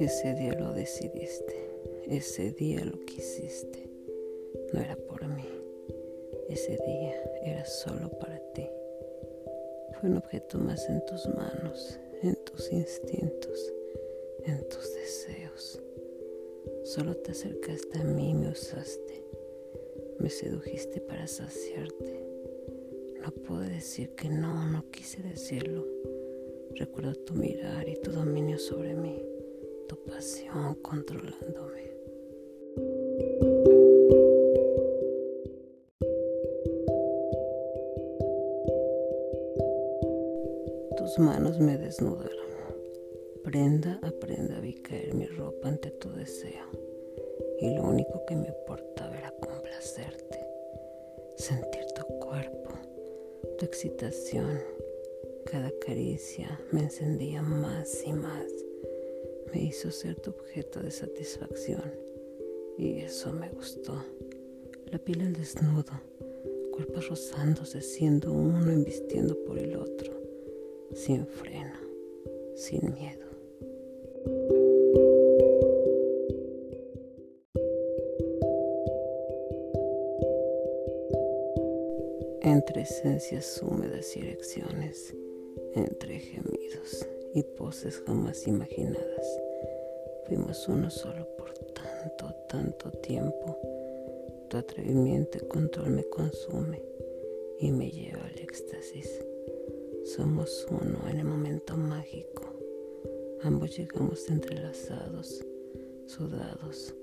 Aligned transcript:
Ese 0.00 0.32
día 0.32 0.54
lo 0.54 0.72
decidiste, 0.72 1.54
ese 2.08 2.52
día 2.52 2.82
lo 2.86 3.04
quisiste. 3.04 3.86
No 4.72 4.80
era 4.80 4.96
por 4.96 5.28
mí, 5.28 5.44
ese 6.48 6.78
día 6.86 7.22
era 7.44 7.66
solo 7.66 8.08
para 8.18 8.38
ti. 8.54 8.66
Fue 9.92 10.08
un 10.08 10.16
objeto 10.16 10.56
más 10.56 10.88
en 10.88 11.04
tus 11.04 11.28
manos, 11.28 12.00
en 12.22 12.34
tus 12.46 12.72
instintos, 12.72 13.74
en 14.46 14.66
tus 14.70 14.90
deseos. 14.94 15.82
Solo 16.84 17.14
te 17.18 17.32
acercaste 17.32 17.98
a 17.98 18.04
mí 18.04 18.30
y 18.30 18.34
me 18.34 18.48
usaste. 18.48 19.22
Me 20.18 20.30
sedujiste 20.30 21.02
para 21.02 21.26
saciarte. 21.26 22.24
No 23.22 23.30
puedo 23.32 23.60
decir 23.60 24.14
que 24.14 24.30
no, 24.30 24.66
no 24.66 24.90
quise 24.90 25.22
decirlo. 25.22 25.86
Recuerdo 26.74 27.14
tu 27.16 27.34
mirar 27.34 27.86
y 27.86 27.96
tu 27.96 28.12
dominio 28.12 28.58
sobre 28.58 28.94
mí 28.94 29.22
tu 29.90 29.96
pasión 30.04 30.76
controlándome. 30.82 31.90
Tus 40.96 41.18
manos 41.18 41.58
me 41.58 41.76
desnudaron. 41.76 42.30
Prenda 43.42 43.98
a 44.04 44.12
prenda 44.12 44.60
vi 44.60 44.74
caer 44.74 45.12
mi 45.12 45.26
ropa 45.26 45.66
ante 45.66 45.90
tu 45.90 46.08
deseo. 46.12 46.66
Y 47.58 47.74
lo 47.74 47.82
único 47.82 48.24
que 48.26 48.36
me 48.36 48.46
importaba 48.46 49.18
era 49.18 49.32
complacerte, 49.40 50.38
sentir 51.36 51.84
tu 51.96 52.06
cuerpo, 52.20 52.70
tu 53.58 53.64
excitación. 53.64 54.60
Cada 55.46 55.72
caricia 55.84 56.60
me 56.70 56.82
encendía 56.82 57.42
más 57.42 58.04
y 58.06 58.12
más 58.12 58.69
me 59.52 59.62
hizo 59.62 59.90
ser 59.90 60.16
tu 60.20 60.30
objeto 60.30 60.80
de 60.80 60.90
satisfacción 60.90 61.82
y 62.78 62.98
eso 62.98 63.32
me 63.32 63.48
gustó. 63.50 64.04
La 64.86 64.98
piel 64.98 65.20
al 65.22 65.32
desnudo, 65.32 65.92
cuerpos 66.72 67.08
rozándose, 67.08 67.80
siendo 67.80 68.32
uno 68.32 68.70
embistiendo 68.70 69.36
por 69.44 69.58
el 69.58 69.76
otro, 69.76 70.12
sin 70.94 71.26
freno, 71.26 71.78
sin 72.54 72.92
miedo. 72.94 73.26
Entre 82.42 82.82
esencias 82.82 83.62
húmedas 83.62 84.16
y 84.16 84.20
erecciones, 84.20 85.14
entre 85.74 86.18
gemidos 86.18 87.06
y 87.34 87.42
poses 87.42 88.02
jamás 88.06 88.46
imaginadas. 88.46 89.40
Fuimos 90.26 90.68
uno 90.68 90.90
solo 90.90 91.26
por 91.36 91.52
tanto, 91.54 92.34
tanto 92.48 92.90
tiempo. 92.90 93.58
Tu 94.48 94.56
atrevimiento 94.56 95.38
y 95.38 95.48
control 95.48 95.90
me 95.90 96.04
consume 96.04 96.82
y 97.58 97.70
me 97.70 97.90
lleva 97.90 98.24
al 98.24 98.38
éxtasis. 98.38 99.24
Somos 100.04 100.66
uno 100.70 101.08
en 101.08 101.18
el 101.18 101.24
momento 101.24 101.76
mágico. 101.76 102.42
Ambos 103.42 103.76
llegamos 103.76 104.28
entrelazados, 104.28 105.44
sudados, 106.06 106.94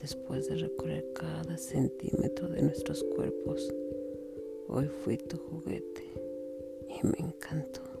después 0.00 0.48
de 0.48 0.56
recorrer 0.56 1.12
cada 1.14 1.56
centímetro 1.58 2.48
de 2.48 2.62
nuestros 2.62 3.02
cuerpos. 3.04 3.68
Hoy 4.68 4.86
fui 4.86 5.18
tu 5.18 5.36
juguete 5.38 6.04
y 6.88 7.06
me 7.06 7.18
encantó. 7.18 7.95